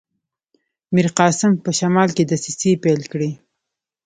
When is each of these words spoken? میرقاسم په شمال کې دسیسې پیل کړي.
میرقاسم 0.93 1.51
په 1.63 1.69
شمال 1.79 2.09
کې 2.15 2.23
دسیسې 2.31 2.71
پیل 2.83 3.01
کړي. 3.11 3.31